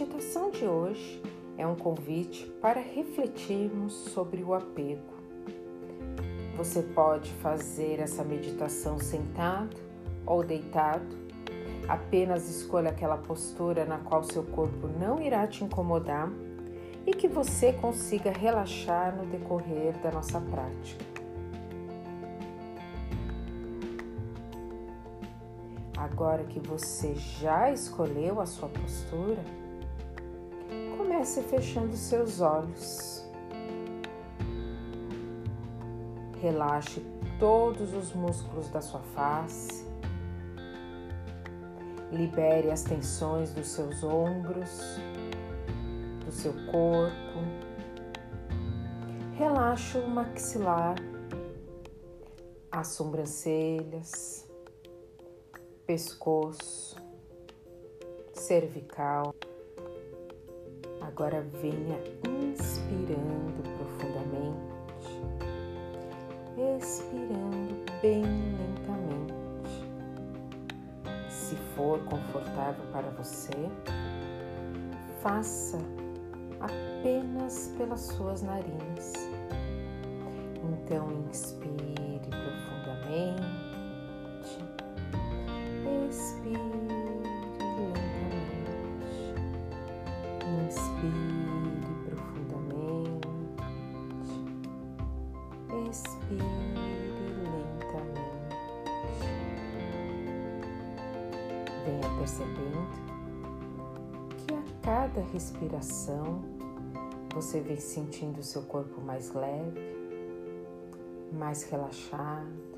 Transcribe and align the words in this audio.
meditação 0.00 0.50
de 0.50 0.64
hoje 0.64 1.22
é 1.58 1.66
um 1.66 1.76
convite 1.76 2.46
para 2.62 2.80
refletirmos 2.80 3.92
sobre 3.92 4.42
o 4.42 4.54
apego. 4.54 5.12
Você 6.56 6.82
pode 6.82 7.30
fazer 7.34 8.00
essa 8.00 8.24
meditação 8.24 8.98
sentado 8.98 9.76
ou 10.24 10.42
deitado. 10.42 11.18
Apenas 11.86 12.48
escolha 12.48 12.88
aquela 12.88 13.18
postura 13.18 13.84
na 13.84 13.98
qual 13.98 14.22
seu 14.22 14.42
corpo 14.42 14.88
não 14.88 15.20
irá 15.20 15.46
te 15.46 15.64
incomodar 15.64 16.30
e 17.06 17.12
que 17.12 17.28
você 17.28 17.74
consiga 17.74 18.30
relaxar 18.30 19.14
no 19.14 19.26
decorrer 19.26 19.98
da 19.98 20.10
nossa 20.10 20.40
prática. 20.40 21.04
Agora 25.94 26.44
que 26.44 26.58
você 26.58 27.14
já 27.14 27.70
escolheu 27.70 28.40
a 28.40 28.46
sua 28.46 28.68
postura, 28.70 29.44
comece 31.20 31.42
fechando 31.42 31.94
seus 31.98 32.40
olhos. 32.40 33.22
Relaxe 36.40 37.02
todos 37.38 37.92
os 37.92 38.14
músculos 38.14 38.70
da 38.70 38.80
sua 38.80 39.00
face. 39.00 39.84
Libere 42.10 42.70
as 42.70 42.82
tensões 42.82 43.52
dos 43.52 43.68
seus 43.68 44.02
ombros, 44.02 44.80
do 46.24 46.32
seu 46.32 46.54
corpo. 46.72 47.38
Relaxe 49.34 49.98
o 49.98 50.08
maxilar, 50.08 50.94
as 52.72 52.88
sobrancelhas 52.88 54.48
pescoço, 55.86 56.96
cervical. 58.32 59.34
Agora 61.00 61.42
venha 61.60 61.98
inspirando 62.26 63.62
profundamente, 63.76 64.74
expirando 66.78 67.74
bem 68.02 68.22
lentamente. 68.22 69.34
Se 71.28 71.56
for 71.74 71.98
confortável 72.04 72.84
para 72.92 73.10
você, 73.10 73.70
faça 75.22 75.78
apenas 76.60 77.74
pelas 77.76 78.00
suas 78.00 78.42
narinas. 78.42 79.12
Então, 80.62 81.10
inspire 81.28 82.20
profundamente 82.28 83.70
Expire 86.10 86.89
Inspire 90.70 91.94
profundamente. 92.08 93.28
Expire 95.90 96.44
lentamente. 97.52 98.56
Venha 101.84 102.08
percebendo 102.18 102.86
que 104.38 104.54
a 104.54 104.62
cada 104.80 105.20
respiração 105.32 106.42
você 107.34 107.60
vem 107.60 107.76
sentindo 107.76 108.42
seu 108.42 108.62
corpo 108.62 109.00
mais 109.00 109.32
leve, 109.34 109.80
mais 111.32 111.64
relaxado 111.64 112.70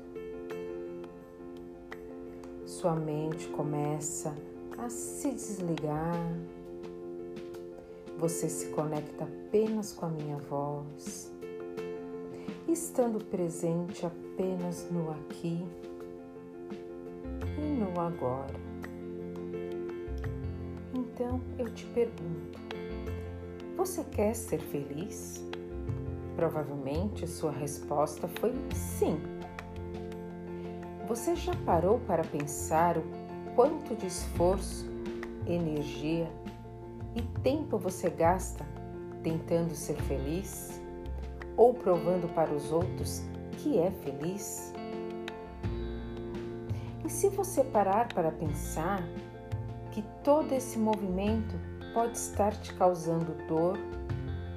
sua 2.83 2.95
mente 2.95 3.47
começa 3.47 4.35
a 4.77 4.89
se 4.89 5.31
desligar, 5.31 6.19
você 8.17 8.47
se 8.49 8.67
conecta 8.67 9.23
apenas 9.23 9.91
com 9.91 10.05
a 10.05 10.09
minha 10.09 10.37
voz, 10.37 11.31
estando 12.67 13.23
presente 13.25 14.05
apenas 14.05 14.89
no 14.91 15.11
aqui 15.11 15.65
e 17.57 17.61
no 17.61 17.99
agora. 17.99 18.53
Então 20.93 21.41
eu 21.57 21.69
te 21.73 21.85
pergunto: 21.87 22.59
você 23.75 24.03
quer 24.03 24.33
ser 24.35 24.59
feliz? 24.59 25.43
Provavelmente 26.35 27.27
sua 27.27 27.51
resposta 27.51 28.27
foi 28.39 28.53
sim. 28.73 29.19
Você 31.07 31.35
já 31.35 31.53
parou 31.65 31.99
para 32.07 32.23
pensar 32.23 32.97
o 32.97 33.03
quanto 33.55 33.95
de 33.95 34.07
esforço, 34.07 34.89
energia 35.45 36.27
e 37.15 37.21
tempo 37.41 37.77
você 37.77 38.09
gasta 38.09 38.65
tentando 39.21 39.73
ser 39.75 39.95
feliz 40.03 40.81
ou 41.55 41.73
provando 41.73 42.27
para 42.33 42.53
os 42.53 42.71
outros 42.71 43.21
que 43.57 43.77
é 43.77 43.91
feliz? 43.91 44.73
E 47.05 47.09
se 47.09 47.29
você 47.29 47.63
parar 47.63 48.07
para 48.13 48.31
pensar 48.31 49.03
que 49.91 50.03
todo 50.23 50.51
esse 50.53 50.79
movimento 50.79 51.55
pode 51.93 52.17
estar 52.17 52.55
te 52.55 52.73
causando 52.73 53.35
dor, 53.47 53.77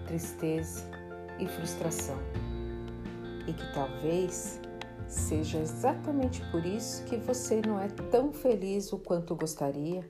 tristeza 0.06 0.84
e 1.38 1.46
frustração, 1.46 2.18
e 3.46 3.52
que 3.52 3.74
talvez 3.74 4.60
Seja 5.08 5.58
exatamente 5.58 6.42
por 6.50 6.64
isso 6.66 7.04
que 7.04 7.16
você 7.16 7.60
não 7.64 7.80
é 7.80 7.88
tão 8.10 8.32
feliz 8.32 8.92
o 8.92 8.98
quanto 8.98 9.36
gostaria 9.36 10.04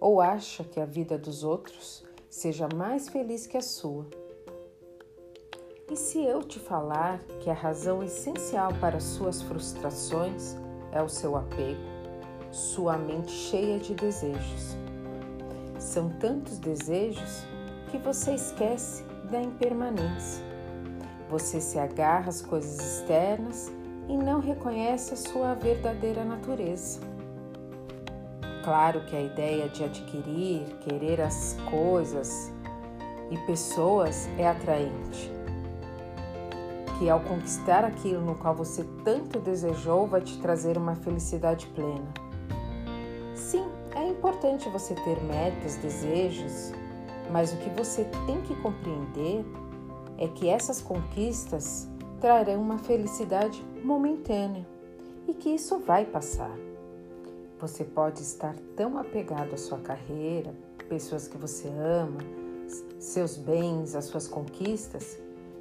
ou 0.00 0.20
acha 0.20 0.64
que 0.64 0.80
a 0.80 0.86
vida 0.86 1.18
dos 1.18 1.44
outros 1.44 2.02
seja 2.28 2.66
mais 2.74 3.08
feliz 3.08 3.46
que 3.46 3.56
a 3.56 3.62
sua. 3.62 4.06
E 5.90 5.96
se 5.96 6.24
eu 6.24 6.42
te 6.42 6.58
falar 6.58 7.18
que 7.40 7.50
a 7.50 7.54
razão 7.54 8.02
essencial 8.02 8.72
para 8.80 9.00
suas 9.00 9.42
frustrações 9.42 10.56
é 10.92 11.02
o 11.02 11.08
seu 11.08 11.36
apego, 11.36 11.80
sua 12.50 12.96
mente 12.96 13.32
cheia 13.32 13.78
de 13.78 13.94
desejos? 13.94 14.76
São 15.78 16.08
tantos 16.18 16.58
desejos 16.58 17.44
que 17.90 17.98
você 17.98 18.34
esquece 18.34 19.02
da 19.30 19.42
impermanência. 19.42 20.44
Você 21.28 21.60
se 21.60 21.78
agarra 21.78 22.28
às 22.28 22.40
coisas 22.40 22.78
externas 22.78 23.72
e 24.08 24.16
não 24.16 24.40
reconhece 24.40 25.14
a 25.14 25.16
sua 25.16 25.54
verdadeira 25.54 26.24
natureza. 26.24 27.09
Claro 28.70 29.00
que 29.00 29.16
a 29.16 29.20
ideia 29.20 29.68
de 29.68 29.82
adquirir, 29.82 30.64
querer 30.82 31.20
as 31.20 31.56
coisas 31.68 32.52
e 33.28 33.36
pessoas 33.38 34.28
é 34.38 34.46
atraente. 34.46 35.28
Que 36.96 37.10
ao 37.10 37.18
conquistar 37.18 37.84
aquilo 37.84 38.20
no 38.20 38.36
qual 38.36 38.54
você 38.54 38.84
tanto 39.02 39.40
desejou, 39.40 40.06
vai 40.06 40.20
te 40.20 40.38
trazer 40.38 40.78
uma 40.78 40.94
felicidade 40.94 41.66
plena. 41.74 42.14
Sim, 43.34 43.66
é 43.96 44.06
importante 44.06 44.68
você 44.68 44.94
ter 44.94 45.20
metas, 45.24 45.74
desejos, 45.74 46.72
mas 47.32 47.52
o 47.52 47.56
que 47.56 47.70
você 47.70 48.04
tem 48.24 48.40
que 48.42 48.54
compreender 48.62 49.44
é 50.16 50.28
que 50.28 50.48
essas 50.48 50.80
conquistas 50.80 51.88
trarão 52.20 52.62
uma 52.62 52.78
felicidade 52.78 53.60
momentânea 53.82 54.64
e 55.26 55.34
que 55.34 55.48
isso 55.48 55.80
vai 55.80 56.04
passar. 56.04 56.69
Você 57.60 57.84
pode 57.84 58.22
estar 58.22 58.54
tão 58.74 58.96
apegado 58.96 59.52
à 59.52 59.56
sua 59.58 59.78
carreira, 59.78 60.54
pessoas 60.88 61.28
que 61.28 61.36
você 61.36 61.68
ama, 61.68 62.18
seus 62.98 63.36
bens, 63.36 63.94
as 63.94 64.06
suas 64.06 64.26
conquistas, 64.26 65.18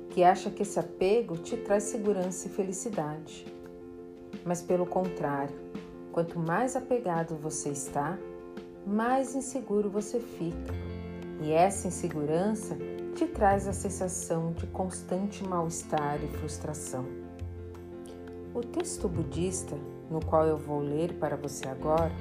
que 0.09 0.23
acha 0.23 0.49
que 0.49 0.63
esse 0.63 0.79
apego 0.79 1.38
te 1.38 1.57
traz 1.57 1.83
segurança 1.83 2.47
e 2.47 2.51
felicidade. 2.51 3.53
Mas 4.45 4.61
pelo 4.61 4.85
contrário, 4.85 5.53
quanto 6.13 6.39
mais 6.39 6.77
apegado 6.77 7.35
você 7.35 7.69
está, 7.69 8.18
mais 8.88 9.35
inseguro 9.35 9.89
você 9.89 10.21
fica. 10.21 10.74
E 11.41 11.51
essa 11.51 11.89
insegurança 11.89 12.77
te 13.13 13.27
traz 13.27 13.68
a 13.68 13.74
sensação 13.74 14.53
de 14.53 14.65
constante 14.68 15.44
mal-estar 15.44 16.24
e 16.24 16.27
frustração. 16.38 17.06
O 18.53 18.62
texto 18.62 19.07
budista, 19.09 19.75
no 20.09 20.23
qual 20.25 20.45
eu 20.45 20.57
vou 20.57 20.79
ler 20.79 21.13
para 21.13 21.35
você 21.35 21.67
agora, 21.67 22.11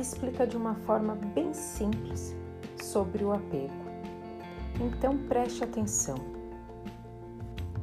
explica 0.00 0.46
de 0.46 0.56
uma 0.56 0.74
forma 0.74 1.14
bem 1.14 1.54
simples 1.54 2.36
sobre 2.82 3.24
o 3.24 3.32
apego. 3.32 3.72
Então 4.80 5.16
preste 5.28 5.62
atenção. 5.62 6.16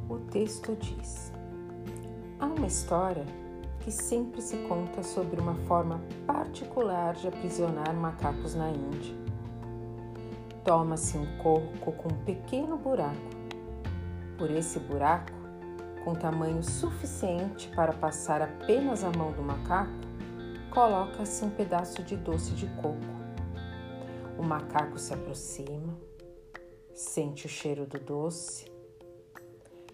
O 0.08 0.18
texto 0.18 0.76
diz: 0.76 1.32
Há 2.38 2.46
uma 2.46 2.66
história 2.66 3.24
que 3.80 3.90
sempre 3.90 4.42
se 4.42 4.56
conta 4.68 5.02
sobre 5.02 5.40
uma 5.40 5.54
forma 5.66 6.00
particular 6.26 7.14
de 7.14 7.28
aprisionar 7.28 7.94
macacos 7.94 8.54
na 8.54 8.70
Índia. 8.70 9.14
Toma-se 10.64 11.16
um 11.16 11.26
coco 11.38 11.92
com 11.92 12.08
um 12.08 12.24
pequeno 12.24 12.76
buraco. 12.76 13.16
Por 14.36 14.50
esse 14.50 14.78
buraco, 14.78 15.39
com 16.04 16.14
tamanho 16.14 16.62
suficiente 16.62 17.68
para 17.74 17.92
passar 17.92 18.42
apenas 18.42 19.04
a 19.04 19.10
mão 19.10 19.32
do 19.32 19.42
macaco, 19.42 19.92
coloca-se 20.70 21.44
um 21.44 21.50
pedaço 21.50 22.02
de 22.02 22.16
doce 22.16 22.52
de 22.52 22.66
coco. 22.80 22.98
O 24.38 24.42
macaco 24.42 24.98
se 24.98 25.12
aproxima, 25.12 25.98
sente 26.94 27.46
o 27.46 27.48
cheiro 27.48 27.86
do 27.86 27.98
doce, 27.98 28.70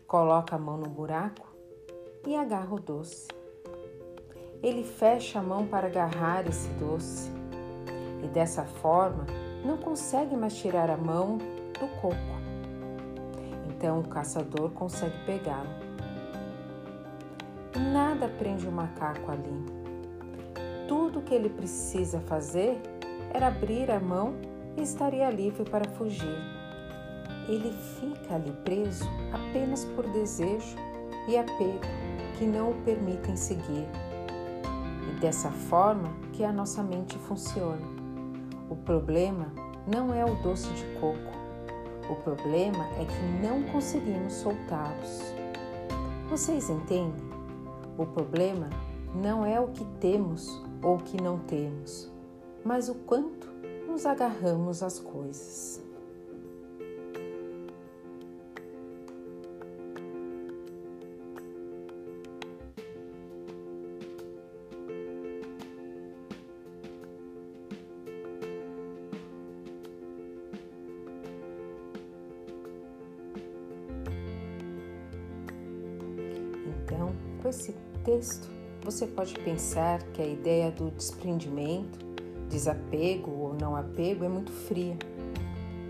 coloca 0.06 0.56
a 0.56 0.58
mão 0.58 0.76
no 0.76 0.88
buraco 0.88 1.49
e 2.26 2.37
agarra 2.37 2.75
o 2.75 2.81
doce. 2.81 3.29
Ele 4.62 4.85
fecha 4.85 5.38
a 5.38 5.43
mão 5.43 5.67
para 5.67 5.87
agarrar 5.87 6.47
esse 6.47 6.69
doce 6.70 7.31
e 8.23 8.29
dessa 8.29 8.64
forma 8.64 9.26
não 9.64 9.76
consegue 9.76 10.37
mais 10.37 10.56
tirar 10.56 10.91
a 10.91 10.97
mão 10.97 11.38
do 11.38 11.88
coco. 12.00 12.37
Então 13.69 14.00
o 14.00 14.09
caçador 14.09 14.70
consegue 14.70 15.17
pegá-lo. 15.25 15.86
Nada 17.78 18.28
prende 18.28 18.67
o 18.67 18.73
macaco 18.73 19.31
ali. 19.31 19.64
Tudo 20.88 21.20
que 21.20 21.34
ele 21.34 21.50
precisa 21.50 22.20
fazer 22.20 22.81
era 23.34 23.49
abrir 23.49 23.90
a 23.90 24.00
mão 24.00 24.34
e 24.76 24.82
estaria 24.82 25.28
livre 25.31 25.69
para 25.69 25.88
fugir. 25.90 26.38
Ele 27.49 27.70
fica 28.00 28.34
ali 28.34 28.52
preso 28.64 29.05
apenas 29.32 29.84
por 29.84 30.08
desejo 30.08 30.76
e 31.28 31.37
apego 31.37 31.81
que 32.38 32.46
não 32.46 32.70
o 32.70 32.75
permitem 32.82 33.37
seguir. 33.37 33.87
E 35.08 35.20
dessa 35.20 35.50
forma 35.50 36.11
que 36.32 36.44
a 36.44 36.52
nossa 36.52 36.82
mente 36.82 37.19
funciona. 37.19 37.87
O 38.70 38.76
problema 38.76 39.52
não 39.87 40.14
é 40.14 40.25
o 40.25 40.34
doce 40.37 40.69
de 40.70 40.84
coco. 40.99 41.37
O 42.11 42.14
problema 42.17 42.84
é 42.99 43.05
que 43.05 43.46
não 43.46 43.62
conseguimos 43.64 44.32
soltá-los. 44.32 45.34
Vocês 46.28 46.69
entendem? 46.70 47.25
O 47.98 48.04
problema 48.06 48.69
não 49.14 49.44
é 49.44 49.58
o 49.58 49.69
que 49.69 49.84
temos 50.00 50.62
ou 50.82 50.96
o 50.96 51.02
que 51.02 51.20
não 51.22 51.38
temos, 51.38 52.10
mas 52.64 52.88
o 52.88 52.94
quanto 52.94 53.48
nos 53.87 54.04
agarramos 54.04 54.82
às 54.82 54.98
coisas. 54.98 55.86
Com 77.46 77.50
esse 77.50 77.72
texto, 78.04 78.50
você 78.82 79.06
pode 79.06 79.34
pensar 79.38 80.02
que 80.12 80.20
a 80.20 80.26
ideia 80.26 80.69
do 80.69 80.90
desprendimento, 80.90 82.04
desapego 82.48 83.31
ou 83.31 83.54
não 83.54 83.76
apego 83.76 84.25
é 84.25 84.28
muito 84.28 84.50
fria. 84.50 84.96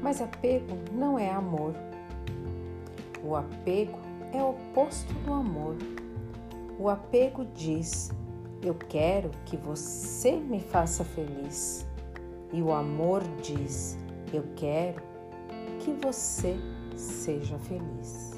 Mas 0.02 0.20
apego 0.20 0.76
não 0.92 1.18
é 1.18 1.30
amor. 1.30 1.74
O 3.24 3.34
apego 3.34 3.98
é 4.34 4.42
o 4.42 4.50
oposto 4.50 5.10
do 5.24 5.32
amor. 5.32 5.76
O 6.78 6.90
apego 6.90 7.46
diz: 7.54 8.10
Eu 8.62 8.74
quero 8.74 9.30
que 9.46 9.56
você 9.56 10.32
me 10.32 10.60
faça 10.60 11.04
feliz. 11.04 11.86
E 12.52 12.60
o 12.60 12.70
amor 12.70 13.22
diz: 13.42 13.96
Eu 14.30 14.44
quero 14.56 15.02
que 15.80 15.90
você 15.92 16.54
seja 16.94 17.58
feliz. 17.60 18.35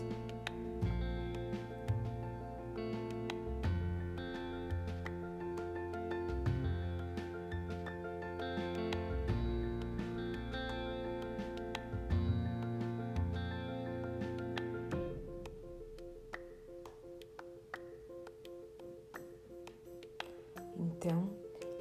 Então, 21.00 21.28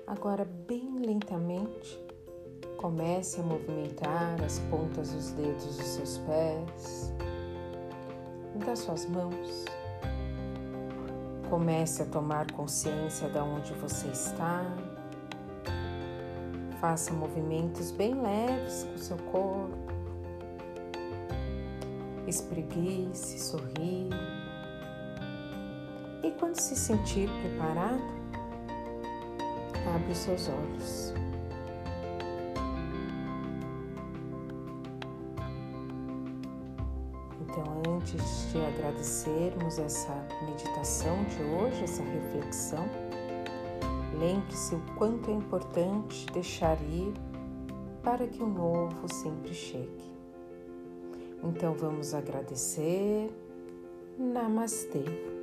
agora 0.06 0.46
bem 0.46 1.00
lentamente, 1.00 2.00
comece 2.78 3.42
a 3.42 3.44
movimentar 3.44 4.40
as 4.46 4.60
pontas 4.70 5.12
dos 5.12 5.32
dedos 5.32 5.76
dos 5.76 5.88
seus 5.88 6.18
pés, 6.20 7.12
das 8.64 8.78
suas 8.78 9.08
mãos. 9.08 9.66
Comece 11.50 12.04
a 12.04 12.06
tomar 12.06 12.52
consciência 12.52 13.28
de 13.28 13.40
onde 13.40 13.74
você 13.74 14.08
está. 14.10 14.64
Faça 16.80 17.12
movimentos 17.12 17.90
bem 17.90 18.14
leves 18.22 18.84
com 18.84 18.94
o 18.94 19.00
seu 19.00 19.18
corpo. 19.18 19.78
Espreguice, 22.28 23.40
sorri. 23.40 24.12
E 26.24 26.30
quando 26.40 26.60
se 26.60 26.76
sentir 26.76 27.28
preparado, 27.42 28.18
abre 29.96 30.12
os 30.12 30.18
seus 30.18 30.50
olhos. 30.50 31.14
Então, 37.42 37.96
antes 37.96 38.52
de 38.52 38.60
agradecermos 38.64 39.80
essa 39.80 40.14
meditação 40.46 41.24
de 41.24 41.44
hoje, 41.44 41.84
essa 41.84 42.04
reflexão, 42.04 42.88
lembre-se 44.20 44.76
o 44.76 44.82
quanto 44.98 45.32
é 45.32 45.34
importante 45.34 46.26
deixar 46.34 46.80
ir 46.84 47.14
para 48.04 48.28
que 48.28 48.42
o 48.42 48.48
novo 48.48 49.12
sempre 49.12 49.54
chegue. 49.54 50.12
Então, 51.44 51.74
vamos 51.74 52.14
agradecer. 52.14 53.30
Namastê. 54.18 55.37